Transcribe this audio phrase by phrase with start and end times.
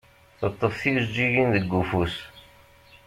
[0.39, 2.15] Teṭṭef tijeǧǧigin deg ufus.